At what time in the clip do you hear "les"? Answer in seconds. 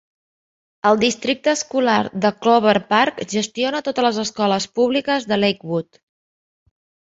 4.09-4.19